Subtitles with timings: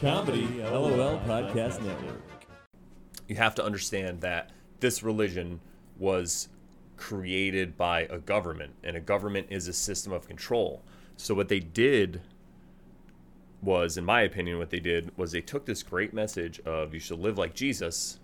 [0.00, 2.22] Comedy LOL Podcast Network.
[3.28, 5.60] you have to understand that this religion
[5.98, 6.48] was
[6.96, 10.82] created by a government, and a government is a system of control.
[11.18, 12.22] So, what they did
[13.60, 17.00] was, in my opinion, what they did was they took this great message of you
[17.00, 18.18] should live like Jesus,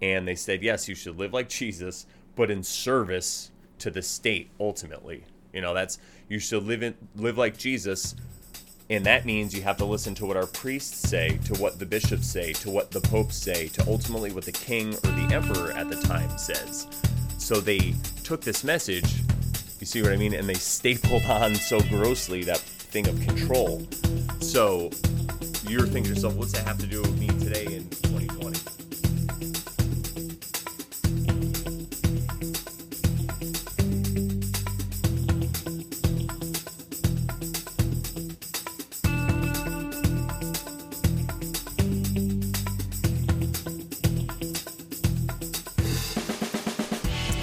[0.00, 2.06] and they said, yes, you should live like Jesus,
[2.36, 3.50] but in service
[3.80, 5.24] to the state ultimately.
[5.52, 5.98] You know, that's
[6.28, 8.14] you should live in live like Jesus,
[8.90, 11.86] and that means you have to listen to what our priests say, to what the
[11.86, 15.72] bishops say, to what the popes say, to ultimately what the king or the emperor
[15.72, 16.86] at the time says.
[17.38, 19.22] So they took this message,
[19.80, 23.86] you see what I mean, and they stapled on so grossly that thing of control.
[24.40, 24.90] So
[25.66, 27.88] you're thinking to yourself, what's that have to do with me today in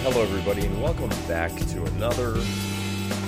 [0.04, 2.30] Hello, everybody, and welcome back to another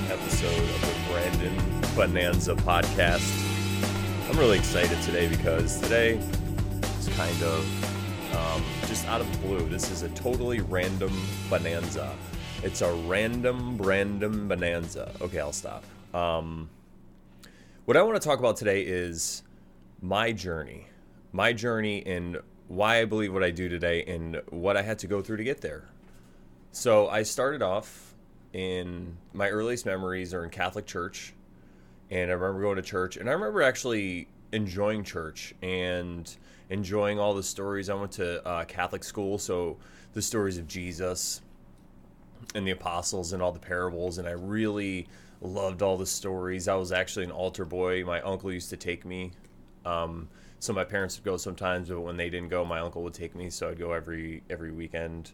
[0.10, 1.56] episode of the Brandon
[1.96, 4.28] Bonanza podcast.
[4.28, 6.20] I'm really excited today because today
[6.98, 9.70] is kind of um, just out of the blue.
[9.70, 11.16] This is a totally random
[11.48, 12.12] bonanza.
[12.64, 15.12] It's a random, random bonanza.
[15.22, 15.84] Okay, I'll stop.
[16.12, 16.72] Um,
[17.86, 19.44] what I want to talk about today is
[20.02, 20.88] my journey,
[21.34, 25.08] my journey, and why I believe what I do today, and what I had to
[25.08, 25.84] go through to get there.
[26.76, 28.16] So I started off
[28.52, 31.36] in my earliest memories are in Catholic church,
[32.10, 36.36] and I remember going to church, and I remember actually enjoying church and
[36.72, 37.92] enjoying all the stories.
[37.92, 39.78] I went to uh, Catholic school, so
[40.14, 41.42] the stories of Jesus
[42.56, 45.08] and the apostles and all the parables, and I really
[45.42, 46.68] loved all the stories.
[46.68, 48.04] I was actually an altar boy.
[48.04, 49.32] My uncle used to take me.
[49.86, 53.14] Um, so my parents would go sometimes, but when they didn't go, my uncle would
[53.14, 53.52] take me.
[53.52, 55.34] So I'd go every every weekend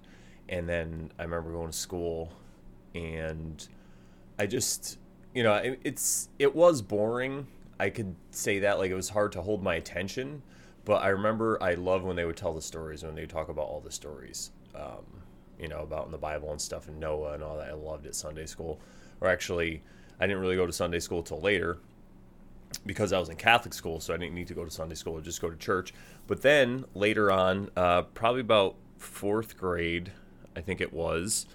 [0.50, 2.34] and then I remember going to school,
[2.96, 3.66] and
[4.38, 4.98] I just,
[5.34, 7.48] you know, it, it's it was boring.
[7.80, 10.42] I could say that like it was hard to hold my attention,
[10.84, 13.48] but I remember I loved when they would tell the stories when they would talk
[13.48, 15.06] about all the stories, um,
[15.60, 17.70] you know, about in the Bible and stuff and Noah and all that.
[17.70, 18.82] I loved it Sunday school,
[19.22, 19.84] or actually,
[20.20, 21.78] I didn't really go to Sunday school till later
[22.86, 25.20] because I was in Catholic school, so I didn't need to go to Sunday school,
[25.22, 25.94] just go to church.
[26.28, 30.12] But then later on, uh, probably about fourth grade,
[30.60, 31.48] I think it was.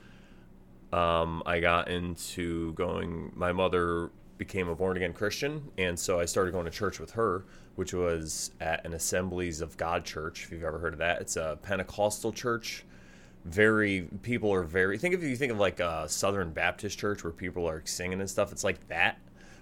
[0.93, 3.33] Um, I got into going.
[3.37, 7.13] My mother became a born again Christian, and so I started going to church with
[7.13, 7.45] her,
[7.77, 10.45] which was at an Assemblies of God church.
[10.45, 12.85] If you've ever heard of that, it's a Pentecostal church.
[13.45, 14.97] Very people are very.
[14.97, 18.31] Think if you think of like a Southern Baptist church where people are singing and
[18.31, 18.53] stuff.
[18.53, 19.19] It's like that,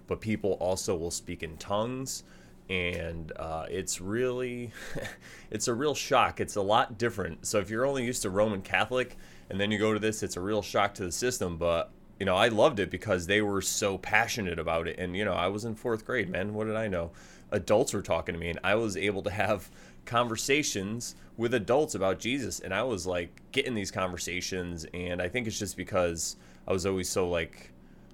[0.06, 2.22] but people also will speak in tongues
[2.70, 4.72] and uh, it's really
[5.50, 8.62] it's a real shock it's a lot different so if you're only used to roman
[8.62, 9.16] catholic
[9.52, 12.26] and then you go to this it's a real shock to the system but you
[12.26, 14.98] know i loved it because they were so passionate about it.
[14.98, 16.54] And you know i was in fourth grade man.
[16.54, 17.12] What did i know?
[17.50, 19.70] Adults were talking to me and i was able to have
[20.04, 22.58] conversations with adults about jesus.
[22.60, 24.86] And i was like getting these conversations.
[24.94, 26.36] And i think it's just because
[26.66, 27.70] i was always so like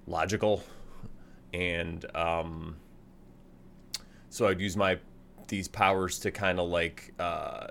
[0.06, 0.62] logical.
[1.54, 2.76] And um
[4.30, 4.98] so I'd use my
[5.48, 7.68] these powers to kind of like uh,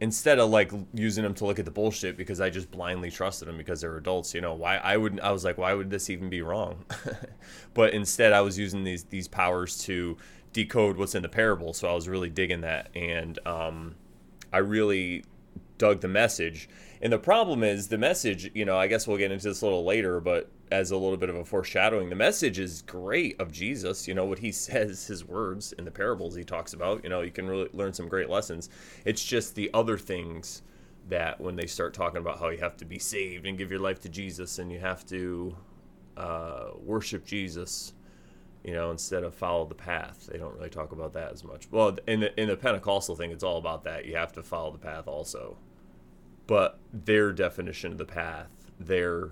[0.00, 3.46] instead of like using them to look at the bullshit because I just blindly trusted
[3.46, 4.34] them because they're adults.
[4.34, 6.84] You know why I would I was like why would this even be wrong?
[7.74, 10.16] but instead I was using these these powers to
[10.52, 11.72] decode what's in the parable.
[11.74, 13.94] So I was really digging that and um,
[14.52, 15.24] I really
[15.78, 16.68] dug the message.
[17.02, 19.64] And the problem is the message, you know, I guess we'll get into this a
[19.64, 23.50] little later, but as a little bit of a foreshadowing, the message is great of
[23.50, 27.10] Jesus, you know, what he says, his words in the parables he talks about, you
[27.10, 28.68] know, you can really learn some great lessons.
[29.04, 30.62] It's just the other things
[31.08, 33.80] that when they start talking about how you have to be saved and give your
[33.80, 35.56] life to Jesus and you have to
[36.16, 37.94] uh, worship Jesus,
[38.62, 40.28] you know, instead of follow the path.
[40.30, 41.68] They don't really talk about that as much.
[41.70, 44.04] Well, in the in the Pentecostal thing, it's all about that.
[44.04, 45.56] You have to follow the path also.
[46.46, 49.30] But their definition of the path, their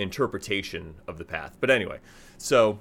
[0.00, 1.56] interpretation of the path.
[1.60, 2.00] But anyway,
[2.38, 2.78] so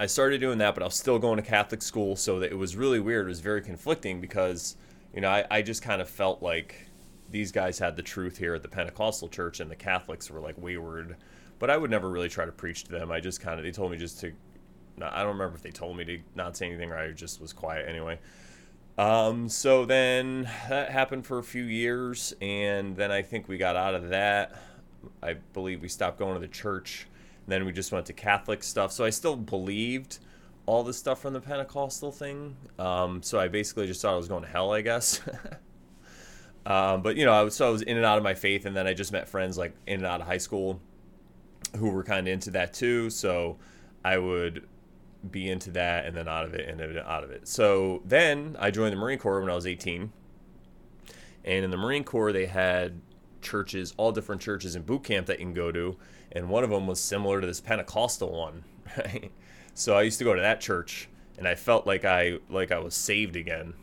[0.00, 2.56] I started doing that, but I was still going to Catholic school, so that it
[2.56, 3.26] was really weird.
[3.26, 4.76] It was very conflicting because,
[5.14, 6.88] you know, I, I just kind of felt like
[7.30, 10.56] these guys had the truth here at the Pentecostal church, and the Catholics were like
[10.58, 11.16] wayward.
[11.58, 13.10] But I would never really try to preach to them.
[13.10, 14.32] I just kind of they told me just to.
[15.00, 17.52] I don't remember if they told me to not say anything, or I just was
[17.52, 18.18] quiet anyway.
[18.98, 23.76] Um, so then that happened for a few years, and then I think we got
[23.76, 24.54] out of that.
[25.22, 27.06] I believe we stopped going to the church.
[27.46, 28.90] then we just went to Catholic stuff.
[28.92, 30.18] So I still believed,
[30.66, 32.56] all the stuff from the Pentecostal thing.
[32.78, 35.20] Um, so I basically just thought I was going to hell, I guess.
[36.66, 38.66] um, but you know, I was so I was in and out of my faith,
[38.66, 40.80] and then I just met friends like in and out of high school
[41.76, 43.10] who were kind of into that too.
[43.10, 43.56] So
[44.04, 44.66] I would
[45.30, 47.48] be into that and then out of it and then out of it.
[47.48, 50.12] So then I joined the Marine Corps when I was 18.
[51.44, 53.00] And in the Marine Corps, they had
[53.46, 55.96] churches, all different churches in boot camp that you can go to.
[56.32, 58.64] And one of them was similar to this Pentecostal one,
[58.98, 59.32] right?
[59.74, 61.08] So I used to go to that church
[61.38, 63.74] and I felt like I like I was saved again.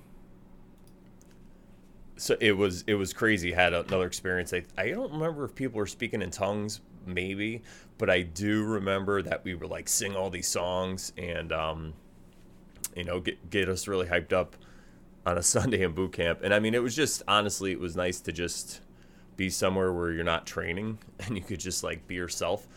[2.15, 3.51] So it was it was crazy.
[3.51, 4.53] Had another experience.
[4.53, 7.63] I, I don't remember if people were speaking in tongues, maybe,
[7.97, 11.93] but I do remember that we were like sing all these songs and um,
[12.95, 14.55] you know get get us really hyped up
[15.25, 16.39] on a Sunday in boot camp.
[16.43, 18.81] And I mean, it was just honestly, it was nice to just
[19.35, 22.67] be somewhere where you're not training and you could just like be yourself.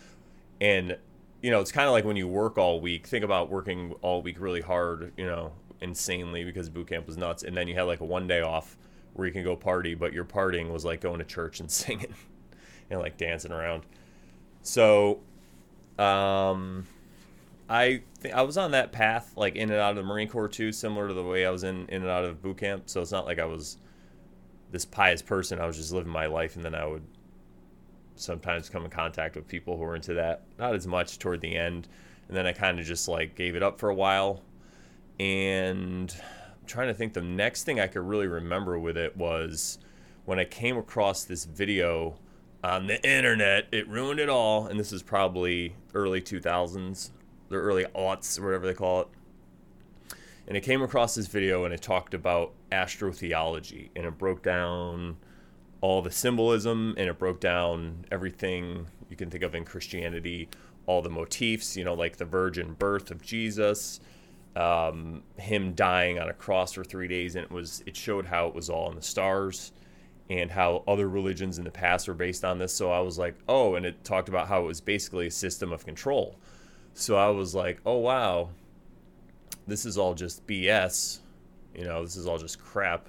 [0.60, 0.96] And
[1.42, 3.06] you know, it's kind of like when you work all week.
[3.06, 7.42] Think about working all week really hard, you know, insanely because boot camp was nuts,
[7.42, 8.76] and then you had like a one day off
[9.12, 12.14] where you can go party, but your partying was like going to church and singing
[12.90, 13.84] and like dancing around.
[14.62, 15.20] So,
[15.98, 16.86] um,
[17.68, 20.48] I th- I was on that path, like in and out of the Marine Corps
[20.48, 22.84] too, similar to the way I was in in and out of boot camp.
[22.86, 23.78] So it's not like I was
[24.70, 25.60] this pious person.
[25.60, 27.04] I was just living my life, and then I would
[28.16, 30.42] sometimes come in contact with people who were into that.
[30.58, 31.88] Not as much toward the end,
[32.28, 34.42] and then I kind of just like gave it up for a while.
[35.18, 39.78] And I'm trying to think, the next thing I could really remember with it was
[40.24, 42.18] when I came across this video
[42.64, 43.68] on the internet.
[43.70, 47.10] It ruined it all, and this is probably early 2000s,
[47.48, 49.08] the early aughts, whatever they call it.
[50.48, 55.16] And it came across this video, and it talked about astrotheology, and it broke down
[55.80, 60.48] all the symbolism, and it broke down everything you can think of in Christianity,
[60.86, 64.00] all the motifs, you know, like the virgin birth of Jesus.
[64.54, 68.46] Um, him dying on a cross for three days, and it was it showed how
[68.46, 69.72] it was all in the stars
[70.30, 72.72] and how other religions in the past were based on this.
[72.72, 75.72] So I was like, oh, and it talked about how it was basically a system
[75.72, 76.38] of control.
[76.94, 78.48] So I was like, oh, wow,
[79.66, 81.18] this is all just BS.
[81.74, 83.08] You know, this is all just crap.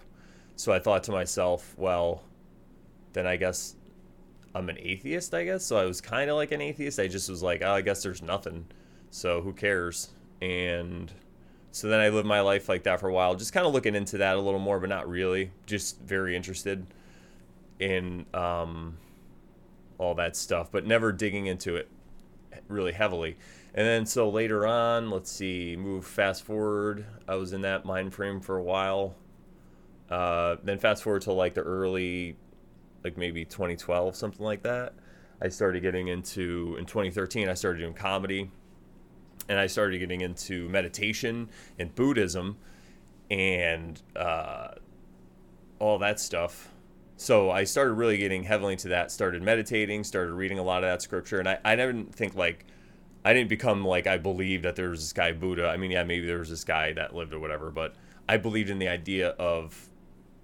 [0.56, 2.24] So I thought to myself, well,
[3.14, 3.76] then I guess
[4.56, 5.64] I'm an atheist, I guess.
[5.64, 7.00] So I was kind of like an atheist.
[7.00, 8.66] I just was like, oh, I guess there's nothing.
[9.12, 10.10] So who cares?
[10.42, 11.12] And
[11.72, 13.96] so then I lived my life like that for a while, just kind of looking
[13.96, 15.52] into that a little more, but not really.
[15.66, 16.88] Just very interested
[17.80, 18.98] in um,
[20.00, 21.88] all that stuff, but never digging into it
[22.68, 23.38] really heavily.
[23.78, 27.06] And then so later on, let's see, move fast forward.
[27.28, 29.16] I was in that mind frame for a while.
[30.10, 32.38] Uh, then fast forward to like the early,
[33.04, 34.96] like maybe 2012, something like that.
[35.40, 37.48] I started getting into in 2013.
[37.48, 38.50] I started doing comedy,
[39.48, 41.48] and I started getting into meditation
[41.78, 42.58] and Buddhism,
[43.30, 44.70] and uh,
[45.78, 46.72] all that stuff
[47.20, 49.12] so I started really getting heavily into that.
[49.12, 52.66] Started meditating, started reading a lot of that scripture, and I, I didn't think like
[53.28, 55.68] I didn't become like I believed that there was this guy Buddha.
[55.68, 57.94] I mean, yeah, maybe there was this guy that lived or whatever, but
[58.30, 59.90] I believed in the idea of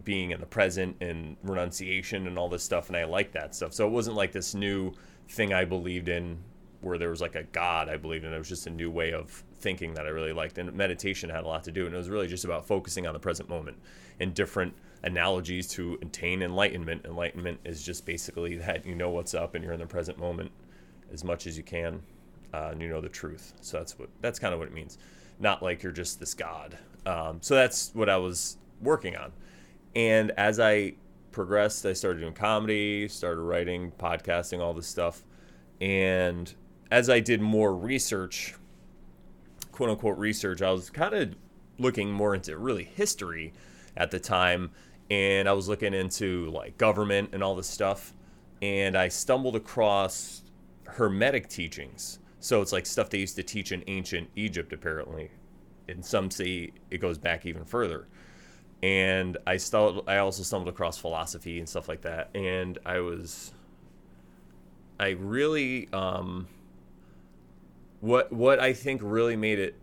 [0.03, 3.74] being in the present and renunciation and all this stuff, and I liked that stuff.
[3.74, 4.91] So it wasn't like this new
[5.30, 6.39] thing I believed in
[6.81, 8.33] where there was like a God I believed in.
[8.33, 11.45] It was just a new way of thinking that I really liked, and meditation had
[11.45, 13.78] a lot to do, and it was really just about focusing on the present moment
[14.19, 14.73] and different
[15.04, 17.06] analogies to attain enlightenment.
[17.06, 20.52] Enlightenment is just basically that you know what's up and you're in the present moment
[21.13, 22.02] as much as you can,
[22.54, 23.54] uh, and you know the truth.
[23.62, 24.98] So that's what that's kind of what it means.
[25.40, 26.78] Not like you're just this god.
[27.06, 29.31] Um, so that's what I was working on,
[29.95, 30.94] and as I
[31.31, 35.24] progressed, I started doing comedy, started writing, podcasting, all this stuff,
[35.81, 36.54] and
[36.92, 38.56] as I did more research,
[39.72, 41.36] quote unquote research, I was kind of
[41.80, 43.52] looking more into really history
[43.98, 44.72] at the time
[45.10, 48.14] and I was looking into like government and all this stuff,
[48.62, 50.42] and I stumbled across
[50.86, 52.19] Hermetic teachings.
[52.44, 55.31] So it's like stuff they used to teach in ancient Egypt, apparently,
[55.88, 58.09] and some say it goes back even further.
[58.81, 63.54] And I stumbled, I also stumbled across philosophy and stuff like that, and I was,
[65.00, 66.50] I really, um,
[68.02, 69.76] what what I think really made it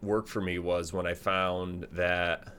[0.00, 2.54] work for me was when I found that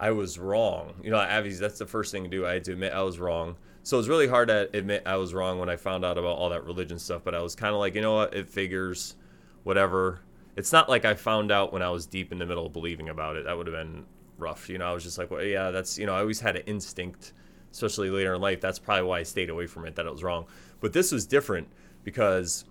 [0.00, 0.94] I was wrong.
[1.02, 2.46] You know, Abby's that's the first thing to do.
[2.46, 3.56] I had to admit I was wrong.
[3.86, 6.38] So it was really hard to admit I was wrong when I found out about
[6.38, 7.22] all that religion stuff.
[7.22, 8.34] But I was kind of like, you know what?
[8.34, 9.14] It figures,
[9.62, 10.22] whatever.
[10.56, 13.10] It's not like I found out when I was deep in the middle of believing
[13.10, 13.44] about it.
[13.44, 14.04] That would have been
[14.38, 14.68] rough.
[14.68, 16.62] You know, I was just like, well, yeah, that's, you know, I always had an
[16.66, 17.32] instinct,
[17.70, 18.60] especially later in life.
[18.60, 20.46] That's probably why I stayed away from it, that it was wrong.
[20.80, 21.68] But this was different
[22.02, 22.64] because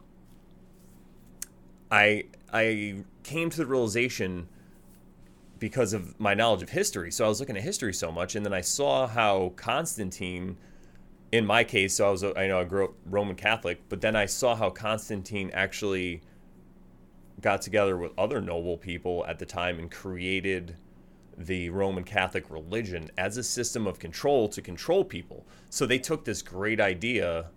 [1.89, 4.50] I I came to the realization
[5.60, 7.10] because of my knowledge of history.
[7.10, 10.57] So I was looking at history so much, and then I saw how Constantine,
[11.32, 14.15] in my case, so I was I know I grew up Roman Catholic, but then
[14.15, 16.22] I saw how Constantine actually
[17.41, 20.77] got together with other noble people at the time and created
[21.38, 25.46] the Roman Catholic religion as a system of control to control people.
[25.70, 27.48] So they took this great idea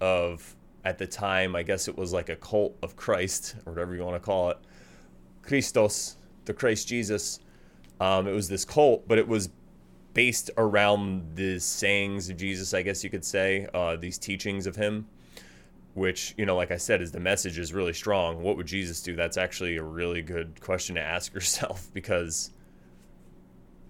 [0.00, 3.94] of at the time, I guess it was like a cult of Christ or whatever
[3.94, 4.58] you want to call it,
[5.42, 7.40] Christos, the Christ Jesus.
[8.00, 9.50] Um, it was this cult, but it was
[10.14, 14.76] based around the sayings of Jesus, I guess you could say, uh, these teachings of
[14.76, 15.06] him,
[15.94, 18.42] which, you know, like I said, is the message is really strong.
[18.42, 19.14] What would Jesus do?
[19.14, 22.50] That's actually a really good question to ask yourself because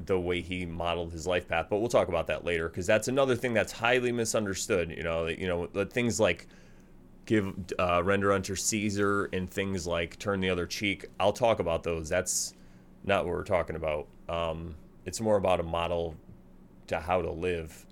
[0.06, 1.66] the way he modeled his life path.
[1.68, 4.90] But we'll talk about that later because that's another thing that's highly misunderstood.
[4.90, 6.46] You know, you know, things like
[7.26, 11.06] give uh, render unto Caesar and things like turn the other cheek.
[11.18, 12.08] I'll talk about those.
[12.08, 12.54] That's
[13.04, 14.06] not what we're talking about.
[14.28, 16.16] Um, it's more about a model
[16.88, 17.86] to how to live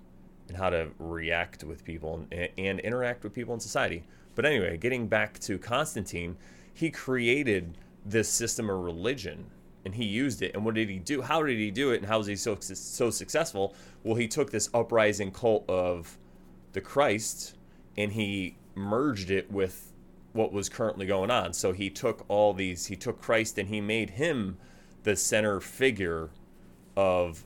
[0.47, 4.03] and how to react with people and, and interact with people in society.
[4.35, 6.37] But anyway, getting back to Constantine,
[6.73, 9.45] he created this system of religion
[9.85, 10.53] and he used it.
[10.53, 11.21] And what did he do?
[11.21, 11.97] How did he do it?
[11.97, 13.73] And how was he so so successful?
[14.03, 16.17] Well, he took this uprising cult of
[16.73, 17.55] the Christ
[17.97, 19.91] and he merged it with
[20.33, 21.53] what was currently going on.
[21.53, 24.57] So he took all these, he took Christ and he made him
[25.03, 26.29] the center figure
[26.99, 27.45] of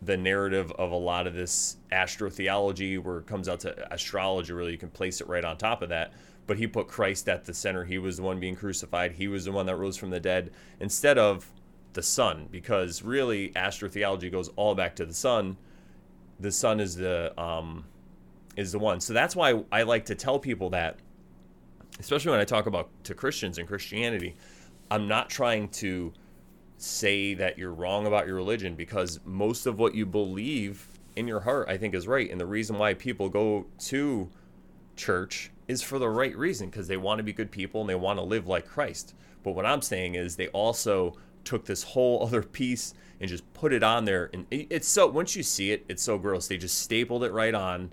[0.00, 4.72] the narrative of a lot of this astrotheology, where it comes out to astrology, really,
[4.72, 6.12] you can place it right on top of that.
[6.46, 7.84] But he put Christ at the center.
[7.84, 9.12] He was the one being crucified.
[9.12, 11.50] He was the one that rose from the dead instead of
[11.92, 15.56] the sun, because really astrotheology goes all back to the sun.
[16.40, 17.84] The sun is the um,
[18.56, 19.00] is the one.
[19.00, 20.98] So that's why I like to tell people that,
[22.00, 24.34] especially when I talk about to Christians and Christianity,
[24.90, 26.12] I'm not trying to
[26.76, 31.40] say that you're wrong about your religion because most of what you believe in your
[31.40, 32.30] heart, I think, is right.
[32.30, 34.28] And the reason why people go to
[34.96, 37.94] church is for the right reason because they want to be good people and they
[37.94, 39.14] want to live like Christ.
[39.42, 41.14] But what I'm saying is they also
[41.44, 44.30] took this whole other piece and just put it on there.
[44.32, 46.48] And it's so, once you see it, it's so gross.
[46.48, 47.92] They just stapled it right on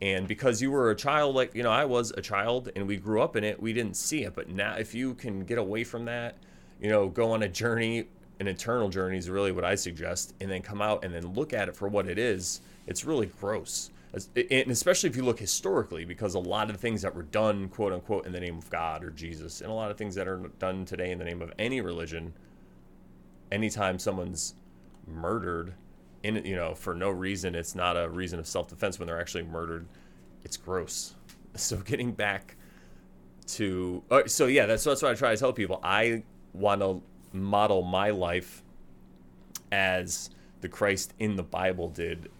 [0.00, 2.96] and because you were a child like you know i was a child and we
[2.96, 5.84] grew up in it we didn't see it but now if you can get away
[5.84, 6.36] from that
[6.80, 8.06] you know go on a journey
[8.40, 11.52] an internal journey is really what i suggest and then come out and then look
[11.52, 13.90] at it for what it is it's really gross.
[14.34, 17.68] And especially if you look historically because a lot of the things that were done
[17.68, 20.26] quote unquote in the name of god or jesus and a lot of things that
[20.26, 22.32] are done today in the name of any religion
[23.52, 24.54] anytime someone's
[25.06, 25.74] murdered
[26.22, 29.44] in you know for no reason it's not a reason of self-defense when they're actually
[29.44, 29.86] murdered
[30.42, 31.14] it's gross.
[31.54, 32.56] So getting back
[33.48, 35.80] to uh, so yeah that's that's what i try to tell people.
[35.82, 37.02] I want to
[37.42, 38.62] model my life
[39.70, 40.30] as
[40.60, 42.30] the christ in the bible did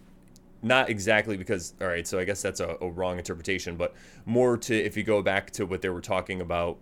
[0.61, 3.93] not exactly because all right so i guess that's a, a wrong interpretation but
[4.25, 6.77] more to if you go back to what they were talking about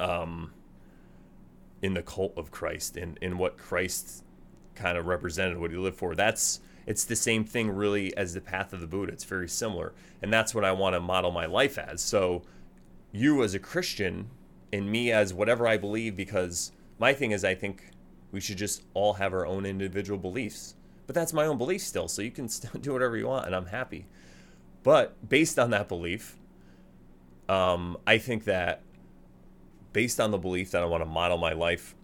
[0.00, 0.52] um
[1.82, 4.24] in the cult of christ and in what christ
[4.76, 6.14] kind of represented what he lived for.
[6.14, 9.12] That's it's the same thing really as the path of the Buddha.
[9.12, 9.92] It's very similar.
[10.22, 12.00] And that's what I want to model my life as.
[12.00, 12.42] So
[13.10, 14.30] you as a Christian
[14.72, 17.90] and me as whatever I believe because my thing is I think
[18.32, 20.74] we should just all have our own individual beliefs.
[21.06, 23.54] But that's my own belief still, so you can still do whatever you want and
[23.54, 24.06] I'm happy.
[24.82, 26.36] But based on that belief,
[27.48, 28.82] um, I think that
[29.92, 31.94] based on the belief that I want to model my life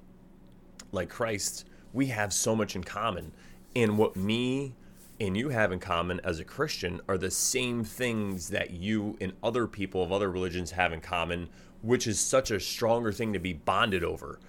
[0.92, 3.32] like Christ, we have so much in common.
[3.76, 4.75] And what me
[5.20, 9.32] and you have in common as a Christian are the same things that you and
[9.42, 11.49] other people of other religions have in common,
[11.82, 14.40] which is such a stronger thing to be bonded over.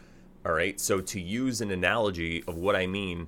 [0.46, 0.80] All right.
[0.80, 3.28] So to use an analogy of what I mean,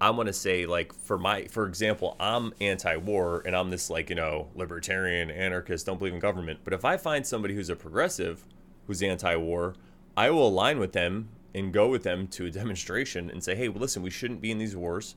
[0.00, 4.10] I want to say like for my for example, I'm anti-war and I'm this like,
[4.10, 6.60] you know, libertarian, anarchist, don't believe in government.
[6.64, 8.46] But if I find somebody who's a progressive
[8.86, 9.74] who's anti-war,
[10.16, 13.68] I will align with them and go with them to a demonstration and say, hey,
[13.68, 15.16] well, listen, we shouldn't be in these wars.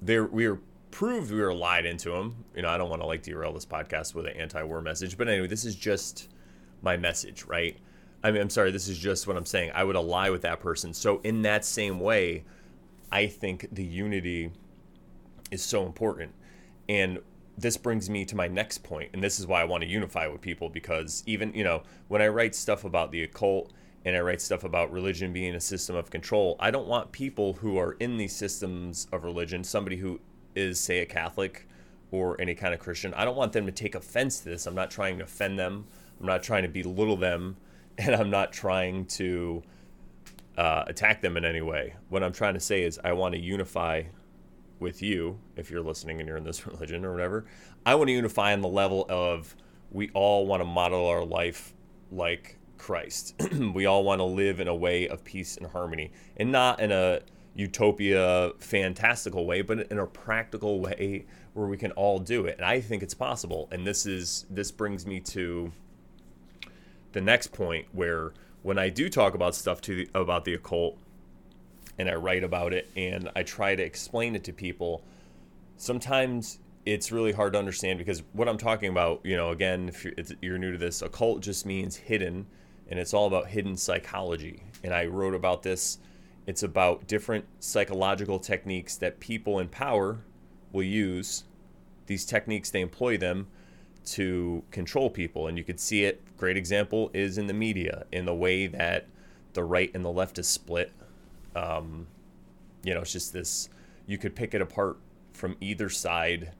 [0.00, 0.58] There, we are
[0.90, 2.44] proved we were lied into them.
[2.54, 5.28] You know, I don't want to like derail this podcast with an anti-war message, but
[5.28, 6.28] anyway, this is just
[6.82, 7.76] my message, right?
[8.22, 9.72] I mean, I'm sorry, this is just what I'm saying.
[9.74, 10.94] I would ally with that person.
[10.94, 12.44] So in that same way,
[13.10, 14.52] I think the unity
[15.50, 16.32] is so important.
[16.88, 17.18] And
[17.58, 20.26] this brings me to my next point, and this is why I want to unify
[20.26, 23.72] with people because even, you know, when I write stuff about the occult
[24.04, 26.56] and I write stuff about religion being a system of control.
[26.58, 30.20] I don't want people who are in these systems of religion, somebody who
[30.54, 31.68] is, say, a Catholic
[32.10, 34.66] or any kind of Christian, I don't want them to take offense to this.
[34.66, 35.86] I'm not trying to offend them.
[36.20, 37.56] I'm not trying to belittle them
[37.98, 39.62] and I'm not trying to
[40.56, 41.94] uh, attack them in any way.
[42.08, 44.04] What I'm trying to say is, I want to unify
[44.78, 47.46] with you, if you're listening and you're in this religion or whatever.
[47.86, 49.54] I want to unify on the level of
[49.90, 51.74] we all want to model our life
[52.10, 53.40] like Christ.
[53.74, 56.90] we all want to live in a way of peace and harmony, and not in
[56.92, 57.20] a
[57.54, 62.64] utopia fantastical way but in a practical way where we can all do it and
[62.64, 65.70] i think it's possible and this is this brings me to
[67.12, 70.98] the next point where when i do talk about stuff to the, about the occult
[71.98, 75.04] and i write about it and i try to explain it to people
[75.76, 80.04] sometimes it's really hard to understand because what i'm talking about you know again if
[80.04, 82.46] you're, you're new to this occult just means hidden
[82.88, 85.98] and it's all about hidden psychology and i wrote about this
[86.46, 90.24] it's about different psychological techniques that people in power
[90.72, 91.44] will use.
[92.06, 93.46] These techniques, they employ them
[94.04, 95.46] to control people.
[95.46, 96.22] And you could see it.
[96.36, 99.06] Great example is in the media, in the way that
[99.52, 100.92] the right and the left is split.
[101.54, 102.06] Um,
[102.82, 103.68] you know, it's just this,
[104.06, 104.98] you could pick it apart
[105.32, 106.52] from either side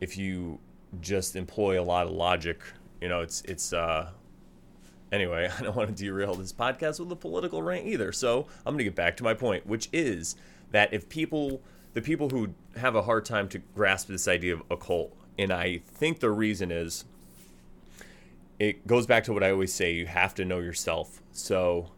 [0.00, 0.58] if you
[1.00, 2.60] just employ a lot of logic.
[3.00, 4.10] You know, it's, it's, uh,
[5.12, 8.12] Anyway, I don't want to derail this podcast with a political rant either.
[8.12, 10.36] So I'm going to get back to my point, which is
[10.72, 11.62] that if people,
[11.94, 15.80] the people who have a hard time to grasp this idea of occult, and I
[15.86, 17.04] think the reason is
[18.58, 21.20] it goes back to what I always say you have to know yourself.
[21.32, 21.90] So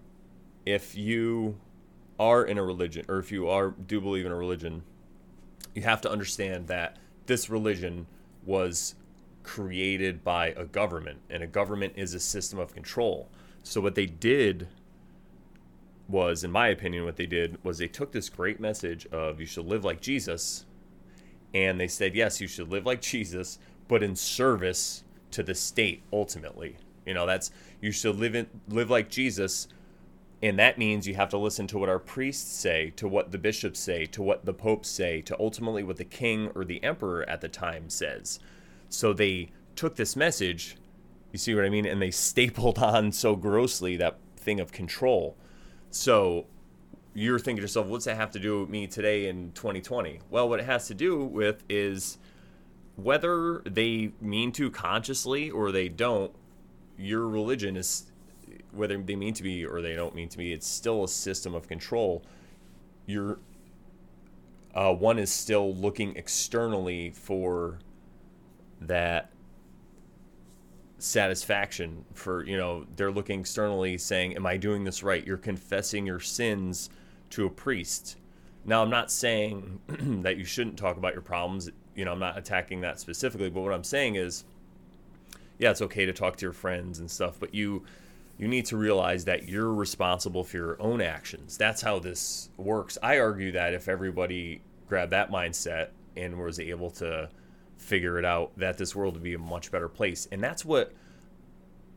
[0.66, 1.56] if you
[2.18, 4.82] are in a religion, or if you are do believe in a religion,
[5.74, 8.06] you have to understand that this religion
[8.44, 8.94] was
[9.44, 13.28] created by a government, and a government is a system of control.
[13.62, 14.68] So, what they did
[16.08, 19.46] was, in my opinion, what they did was they took this great message of you
[19.46, 20.64] should live like Jesus,
[21.54, 26.02] and they said, yes, you should live like Jesus, but in service to the state
[26.12, 26.76] ultimately.
[27.06, 27.50] You know, that's
[27.80, 29.68] you should live in live like Jesus,
[30.42, 33.38] and that means you have to listen to what our priests say, to what the
[33.38, 37.28] bishops say, to what the popes say, to ultimately what the king or the emperor
[37.28, 38.40] at the time says.
[38.88, 40.76] So they took this message,
[41.32, 45.36] you see what I mean, and they stapled on so grossly that thing of control.
[45.90, 46.46] So
[47.18, 50.20] you're thinking to yourself, what's that have to do with me today in 2020?
[50.30, 52.18] Well, what it has to do with is
[52.94, 56.32] whether they mean to consciously or they don't,
[56.96, 58.12] your religion is,
[58.70, 61.56] whether they mean to be or they don't mean to be, it's still a system
[61.56, 62.22] of control.
[63.06, 63.40] Your
[64.74, 67.80] uh, one is still looking externally for
[68.80, 69.32] that
[70.98, 76.04] satisfaction for you know they're looking externally saying am i doing this right you're confessing
[76.04, 76.90] your sins
[77.30, 78.16] to a priest
[78.64, 79.80] now i'm not saying
[80.22, 83.60] that you shouldn't talk about your problems you know i'm not attacking that specifically but
[83.60, 84.44] what i'm saying is
[85.58, 87.84] yeah it's okay to talk to your friends and stuff but you
[88.38, 92.96] you need to realize that you're responsible for your own actions that's how this works
[93.02, 97.28] i argue that if everybody grabbed that mindset and was able to
[97.78, 100.28] figure it out, that this world would be a much better place.
[100.30, 100.92] And that's what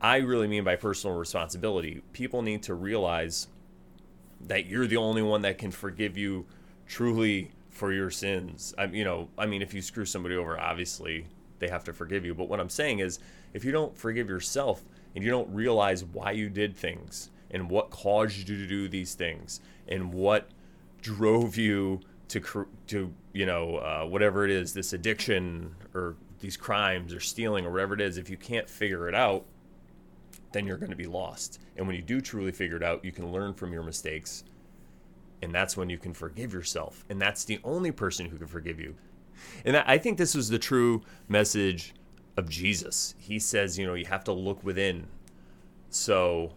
[0.00, 2.02] I really mean by personal responsibility.
[2.12, 3.48] People need to realize
[4.48, 6.46] that you're the only one that can forgive you
[6.86, 8.74] truly for your sins.
[8.76, 11.26] I you know, I mean if you screw somebody over, obviously
[11.58, 12.34] they have to forgive you.
[12.34, 13.18] But what I'm saying is
[13.54, 14.82] if you don't forgive yourself
[15.14, 19.14] and you don't realize why you did things and what caused you to do these
[19.14, 20.48] things and what
[21.02, 27.14] drove you to to you know uh, whatever it is, this addiction or these crimes
[27.14, 29.44] or stealing or whatever it is, if you can't figure it out,
[30.52, 31.60] then you're going to be lost.
[31.76, 34.44] And when you do truly figure it out, you can learn from your mistakes,
[35.42, 37.04] and that's when you can forgive yourself.
[37.08, 38.94] And that's the only person who can forgive you.
[39.64, 41.94] And I think this was the true message
[42.36, 43.14] of Jesus.
[43.18, 45.06] He says, you know, you have to look within.
[45.90, 46.52] So,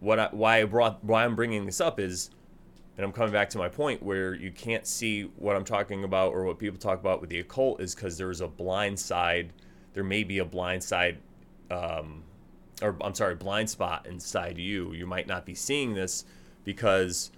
[0.00, 2.30] what I, why I brought why I'm bringing this up is
[2.96, 6.32] and I'm coming back to my point where you can't see what I'm talking about
[6.32, 9.52] or what people talk about with the occult is because there's a blind side.
[9.94, 11.18] There may be a blind side,
[11.72, 12.24] um,
[12.82, 14.92] or I'm sorry, blind spot inside you.
[14.92, 16.24] You might not be seeing this
[16.64, 17.30] because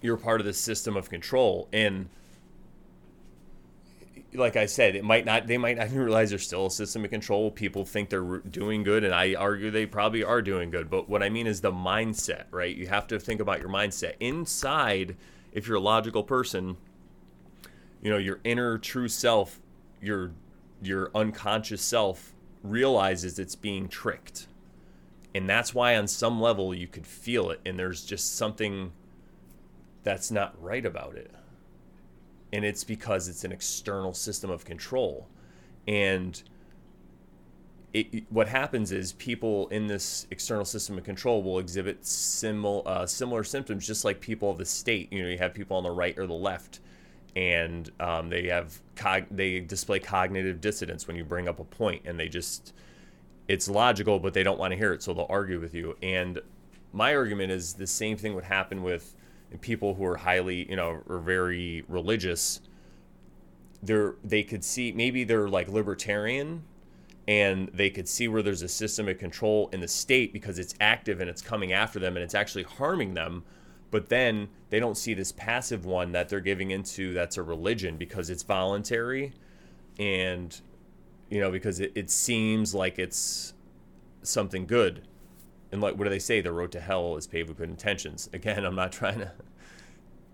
[0.00, 1.68] you're part of the system of control.
[1.72, 2.08] And
[4.32, 5.46] like I said, it might not.
[5.46, 7.50] They might not even realize there's still a system of control.
[7.50, 10.90] People think they're doing good, and I argue they probably are doing good.
[10.90, 12.74] But what I mean is the mindset, right?
[12.74, 15.16] You have to think about your mindset inside.
[15.52, 16.76] If you're a logical person,
[18.02, 19.60] you know your inner true self,
[20.02, 20.32] your
[20.82, 22.34] your unconscious self
[22.70, 24.46] realizes it's being tricked,
[25.34, 28.92] and that's why on some level you could feel it, and there's just something
[30.02, 31.30] that's not right about it.
[32.52, 35.26] And it's because it's an external system of control.
[35.86, 36.40] And
[37.92, 43.06] it, what happens is people in this external system of control will exhibit simil, uh,
[43.06, 45.12] similar symptoms, just like people of the state.
[45.12, 46.80] You know, you have people on the right or the left,
[47.36, 52.02] and um, they have cog- they display cognitive dissonance when you bring up a point,
[52.06, 52.72] and they just
[53.46, 55.96] it's logical, but they don't want to hear it, so they'll argue with you.
[56.02, 56.40] And
[56.92, 59.14] my argument is the same thing would happen with
[59.60, 62.60] people who are highly, you know, or very religious.
[63.82, 66.64] They're they could see maybe they're like libertarian
[67.28, 70.74] and they could see where there's a system of control in the state because it's
[70.80, 73.44] active and it's coming after them and it's actually harming them
[73.90, 77.96] but then they don't see this passive one that they're giving into that's a religion
[77.96, 79.32] because it's voluntary
[79.98, 80.60] and
[81.30, 83.54] you know because it, it seems like it's
[84.22, 85.02] something good.
[85.72, 86.40] And like what do they say?
[86.40, 88.28] The road to hell is paved with good intentions.
[88.32, 89.32] Again i'm not trying to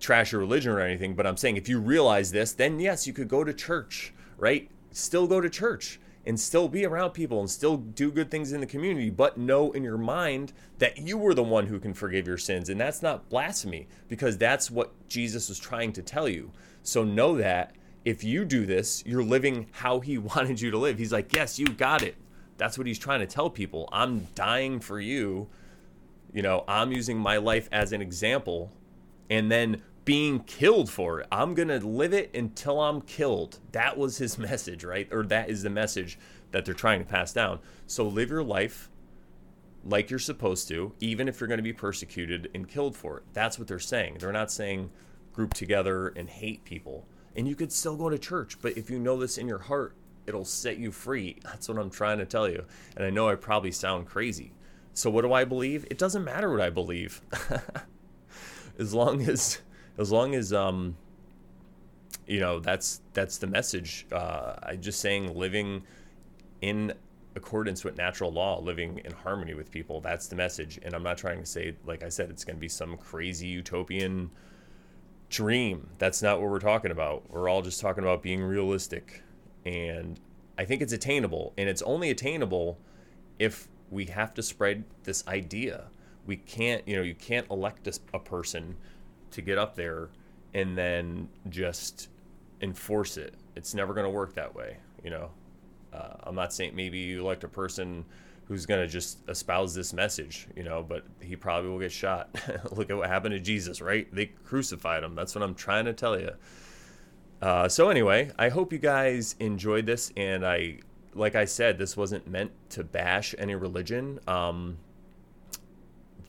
[0.01, 3.13] trash your religion or anything but i'm saying if you realize this then yes you
[3.13, 4.13] could go to church
[4.43, 4.69] right?
[4.91, 8.61] Still go to church and still be around people and still do good things in
[8.61, 12.27] the community, but know in your mind that you were the one who can forgive
[12.27, 12.69] your sins.
[12.69, 16.53] And that's not blasphemy because that's what Jesus was trying to tell you.
[16.83, 20.99] So know that if you do this, you're living how he wanted you to live.
[20.99, 22.17] He's like, Yes, you got it.
[22.57, 23.89] That's what he's trying to tell people.
[23.93, 25.49] I'm dying for you.
[26.33, 28.71] You know, I'm using my life as an example.
[29.29, 31.27] And then being killed for it.
[31.31, 33.59] I'm going to live it until I'm killed.
[33.73, 35.09] That was his message, right?
[35.13, 36.19] Or that is the message
[36.51, 37.61] that they're trying to pass down.
[37.87, 38.91] So live your life
[39.85, 43.25] like you're supposed to, even if you're going to be persecuted and killed for it.
[43.33, 44.19] That's what they're saying.
[44.21, 44.91] They're not saying
[45.33, 47.07] group together and hate people.
[47.35, 49.97] And you could still go to church, but if you know this in your heart,
[50.27, 51.39] it'll set you free.
[51.45, 52.65] That's what I'm trying to tell you.
[52.97, 54.53] And I know I probably sound crazy.
[54.95, 55.87] So what do I believe?
[55.91, 57.23] It doesn't matter what I believe.
[58.79, 59.61] as long as
[60.03, 60.97] as long as um,
[62.27, 64.07] you know that's that's the message.
[64.13, 65.83] Uh, I just saying living
[66.61, 66.93] in
[67.35, 70.01] accordance with natural law, living in harmony with people.
[70.01, 70.79] That's the message.
[70.83, 73.47] And I'm not trying to say, like I said, it's going to be some crazy
[73.49, 74.31] utopian
[75.31, 75.89] dream.
[75.99, 77.31] That's not what we're talking about.
[77.31, 79.23] We're all just talking about being realistic.
[79.65, 80.21] And
[80.59, 81.55] I think it's attainable.
[81.57, 82.79] And it's only attainable
[83.39, 85.85] if we have to spread this idea.
[86.27, 88.77] We can't, you know, you can't elect a, a person
[89.33, 90.11] to get up there
[90.55, 92.09] and then just
[92.61, 93.35] enforce it.
[93.57, 95.31] It's never going to work that way, you know.
[95.93, 98.05] Uh, I'm not saying maybe you elect a person
[98.47, 102.29] who's going to just espouse this message, you know, but he probably will get shot.
[102.73, 104.13] Look at what happened to Jesus, right?
[104.15, 105.15] They crucified him.
[105.15, 106.31] That's what I'm trying to tell you.
[107.41, 110.79] Uh, so anyway, I hope you guys enjoyed this, and I,
[111.15, 114.21] like I said, this wasn't meant to bash any religion.
[114.27, 114.79] Um,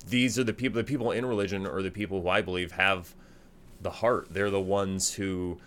[0.07, 3.15] these are the people the people in religion or the people who I believe have
[3.81, 4.27] the heart.
[4.31, 5.57] They're the ones who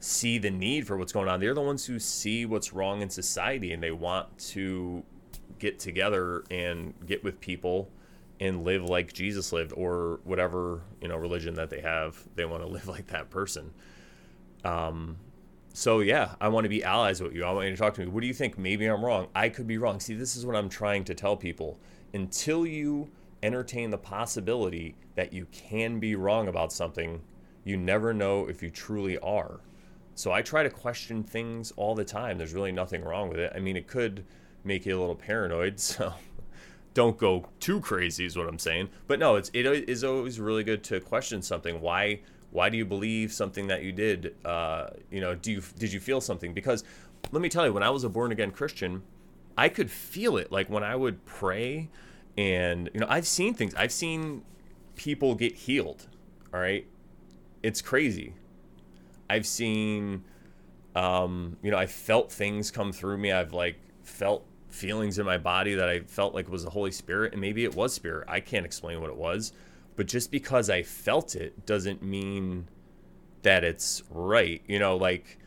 [0.00, 1.40] see the need for what's going on.
[1.40, 5.04] They're the ones who see what's wrong in society and they want to
[5.58, 7.88] get together and get with people
[8.40, 12.20] and live like Jesus lived or whatever, you know, religion that they have.
[12.34, 13.72] They want to live like that person.
[14.64, 15.18] Um
[15.74, 17.44] so yeah, I want to be allies with you.
[17.44, 18.06] I want you to talk to me.
[18.06, 18.58] What do you think?
[18.58, 19.28] Maybe I'm wrong.
[19.34, 20.00] I could be wrong.
[20.00, 21.78] See, this is what I'm trying to tell people.
[22.12, 23.08] Until you
[23.42, 27.20] entertain the possibility that you can be wrong about something,
[27.64, 29.60] you never know if you truly are.
[30.14, 32.38] So I try to question things all the time.
[32.38, 33.52] There's really nothing wrong with it.
[33.54, 34.24] I mean, it could
[34.64, 36.14] make you a little paranoid, so
[36.94, 38.90] don't go too crazy is what I'm saying.
[39.06, 41.80] But no, it's it is always really good to question something.
[41.80, 44.34] Why why do you believe something that you did?
[44.44, 46.52] Uh, you know, do you did you feel something?
[46.52, 46.84] Because
[47.30, 49.02] let me tell you, when I was a born again Christian,
[49.56, 50.52] I could feel it.
[50.52, 51.88] Like when I would pray
[52.36, 53.74] and you know i've seen things.
[53.74, 54.42] I've seen
[54.96, 56.06] people get healed
[56.52, 56.86] all right?
[57.62, 58.34] It's crazy.
[59.30, 60.24] I've seen
[60.94, 63.32] um you know i felt things come through me.
[63.32, 67.32] I've like felt feelings in my body that i felt like was the holy spirit
[67.32, 68.26] and maybe it was spirit.
[68.28, 69.52] I can't explain what it was.
[69.96, 72.68] But just because i felt it doesn't mean
[73.42, 74.62] that it's right.
[74.66, 75.38] You know like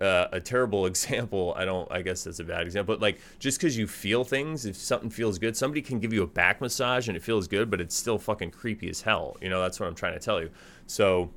[0.00, 1.54] uh, a terrible example.
[1.56, 1.90] I don't.
[1.90, 2.94] I guess that's a bad example.
[2.94, 6.22] But like, just because you feel things, if something feels good, somebody can give you
[6.22, 9.36] a back massage and it feels good, but it's still fucking creepy as hell.
[9.40, 10.50] You know, that's what I'm trying to tell you.
[10.86, 11.30] So,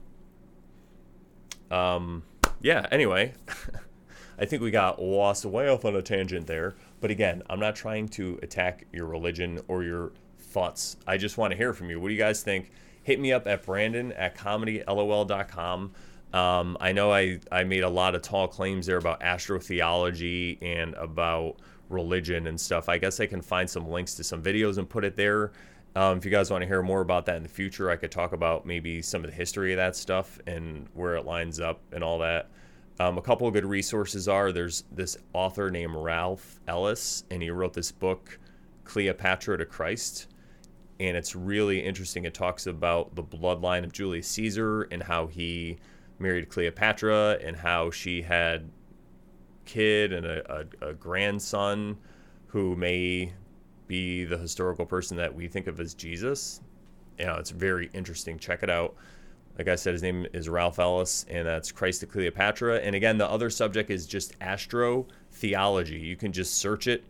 [1.71, 2.23] um,
[2.61, 2.87] yeah.
[2.91, 3.33] Anyway,
[4.39, 6.75] I think we got lost way off on a tangent there.
[7.01, 10.97] But again, I'm not trying to attack your religion or your thoughts.
[11.05, 11.99] I just want to hear from you.
[11.99, 12.71] What do you guys think?
[13.03, 15.91] Hit me up at Brandon at comedylol.com.
[16.35, 20.93] Um, I know I, I made a lot of tall claims there about astrotheology and
[20.95, 21.55] about
[21.87, 22.89] religion and stuff.
[22.89, 25.53] I guess I can find some links to some videos and put it there.
[25.95, 28.11] Um, if you guys want to hear more about that in the future, I could
[28.11, 31.79] talk about maybe some of the history of that stuff and where it lines up
[31.93, 32.49] and all that.
[32.99, 37.49] Um, a couple of good resources are there's this author named Ralph Ellis, and he
[37.49, 38.37] wrote this book,
[38.83, 40.27] Cleopatra to Christ.
[40.99, 42.25] And it's really interesting.
[42.25, 45.77] It talks about the bloodline of Julius Caesar and how he
[46.19, 48.69] married Cleopatra and how she had
[49.65, 51.97] kid and a, a, a grandson
[52.47, 53.33] who may
[53.87, 56.61] be the historical person that we think of as Jesus.
[57.19, 58.39] You know, it's very interesting.
[58.39, 58.95] Check it out.
[59.57, 62.79] Like I said, his name is Ralph Ellis, and that's Christ to Cleopatra.
[62.79, 65.97] And again, the other subject is just astro theology.
[65.97, 67.05] You can just search it,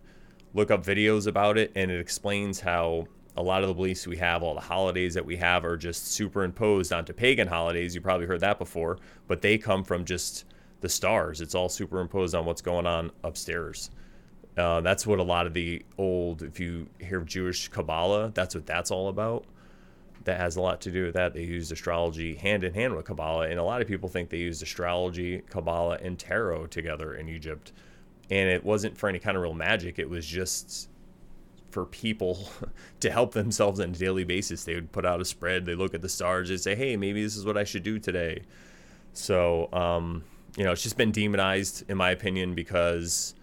[0.54, 3.08] look up videos about it, and it explains how
[3.38, 6.08] a lot of the beliefs we have, all the holidays that we have, are just
[6.08, 7.94] superimposed onto pagan holidays.
[7.94, 10.46] You probably heard that before, but they come from just
[10.82, 11.42] the stars.
[11.42, 13.92] It's all superimposed on what's going on upstairs.
[14.58, 18.66] Uh, that's what a lot of the old, if you hear Jewish Kabbalah, that's what
[18.66, 19.46] that's all about
[20.26, 21.34] that has a lot to do with that.
[21.34, 24.38] They used astrology hand in hand with Kabbalah, and a lot of people think they
[24.38, 27.72] used astrology, Kabbalah, and tarot together in Egypt.
[28.30, 30.00] And it wasn't for any kind of real magic.
[30.00, 30.90] It was just
[31.76, 32.50] for people
[33.02, 34.64] to help themselves on a daily basis.
[34.64, 35.66] They would put out a spread.
[35.66, 36.48] They look at the stars.
[36.48, 38.44] They say, "Hey, maybe this is what I should do today."
[39.12, 40.24] So, um,
[40.58, 43.36] you know, it's just been demonized, in my opinion, because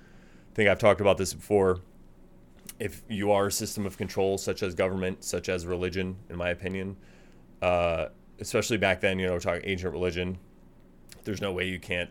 [0.50, 1.80] I think I've talked about this before
[2.78, 6.48] if you are a system of control, such as government, such as religion, in my
[6.48, 6.96] opinion,
[7.60, 8.06] uh,
[8.40, 10.38] especially back then, you know, talking ancient religion,
[11.24, 12.10] there's no way you can't,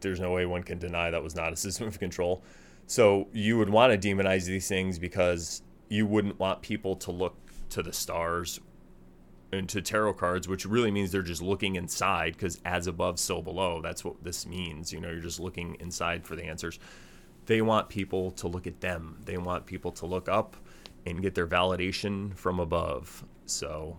[0.00, 2.42] there's no way one can deny that was not a system of control.
[2.86, 7.36] So you would want to demonize these things because you wouldn't want people to look
[7.70, 8.60] to the stars
[9.52, 13.42] and to tarot cards, which really means they're just looking inside because as above, so
[13.42, 13.80] below.
[13.80, 14.92] That's what this means.
[14.92, 16.78] You know, you're just looking inside for the answers
[17.46, 19.18] they want people to look at them.
[19.24, 20.56] They want people to look up
[21.06, 23.24] and get their validation from above.
[23.46, 23.98] So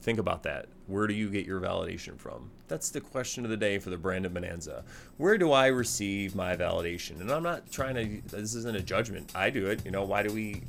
[0.00, 0.66] think about that.
[0.86, 2.50] Where do you get your validation from?
[2.68, 4.84] That's the question of the day for the Brandon Bonanza.
[5.16, 7.20] Where do I receive my validation?
[7.20, 9.32] And I'm not trying to, this isn't a judgment.
[9.34, 9.84] I do it.
[9.84, 10.62] You know, why do we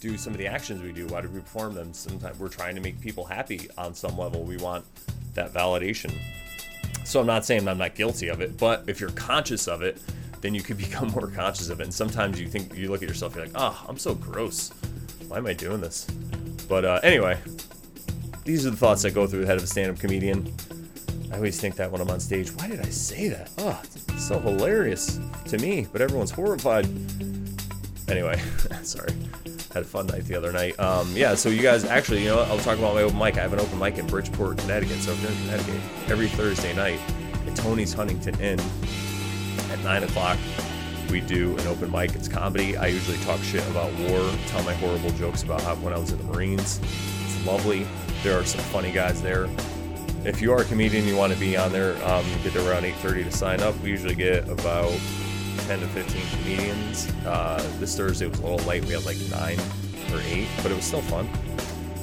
[0.00, 1.06] do some of the actions we do?
[1.06, 1.94] Why do we perform them?
[1.94, 4.42] Sometimes we're trying to make people happy on some level.
[4.42, 4.84] We want
[5.34, 6.12] that validation.
[7.04, 9.98] So I'm not saying I'm not guilty of it, but if you're conscious of it,
[10.42, 11.84] then you could become more conscious of it.
[11.84, 14.70] And sometimes you think you look at yourself, you're like, oh, I'm so gross.
[15.28, 16.06] Why am I doing this?
[16.68, 17.38] But uh, anyway,
[18.46, 20.54] these are the thoughts that go through the head of a stand-up comedian.
[21.32, 23.50] I always think that when I'm on stage, why did I say that?
[23.58, 26.86] Oh, it's so hilarious to me, but everyone's horrified.
[28.08, 28.40] Anyway,
[28.82, 29.12] sorry.
[29.74, 30.78] Had a fun night the other night.
[30.78, 32.48] Um, yeah, so you guys actually, you know what?
[32.48, 33.36] I'll talk about my open mic.
[33.36, 34.98] I have an open mic in Bridgeport, Connecticut.
[35.00, 37.00] So if you're in Connecticut, every Thursday night
[37.46, 38.60] at Tony's Huntington Inn,
[39.70, 40.38] at 9 o'clock,
[41.10, 42.14] we do an open mic.
[42.14, 42.76] It's comedy.
[42.76, 46.12] I usually talk shit about war, tell my horrible jokes about how when I was
[46.12, 46.80] in the Marines.
[47.46, 47.86] Lovely.
[48.24, 49.48] There are some funny guys there.
[50.24, 52.82] If you are a comedian, you want to be on there, um, get there around
[52.82, 53.78] 8.30 to sign up.
[53.80, 54.90] We usually get about
[55.68, 57.12] 10 to 15 comedians.
[57.24, 58.84] Uh, this Thursday was a little late.
[58.84, 59.58] We had like 9
[60.12, 61.28] or 8, but it was still fun.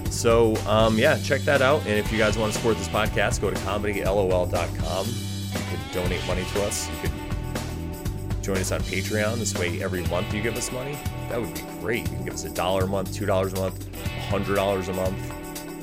[0.10, 1.82] So, um, yeah, check that out.
[1.82, 5.08] And if you guys want to support this podcast, go to comedylol.com.
[5.08, 6.90] You can donate money to us.
[6.90, 9.36] You can join us on Patreon.
[9.40, 10.98] This way, every month you give us money.
[11.28, 12.10] That would be great.
[12.10, 13.86] You can give us a dollar a month, two dollars a month,
[14.24, 15.34] hundred dollars a month.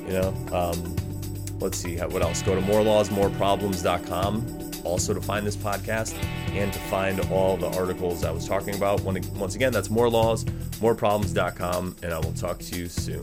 [0.06, 0.34] You know.
[0.52, 0.96] Um,
[1.60, 2.42] let's see what else.
[2.42, 6.14] Go to morelawsmoreproblems.com also to find this podcast
[6.52, 9.02] and to find all the articles I was talking about.
[9.02, 13.22] Once again, that's morelawsmoreproblems.com, and I will talk to you soon.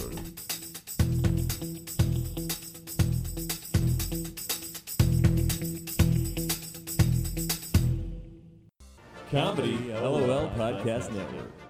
[9.29, 11.66] Comedy LOL Podcast Network.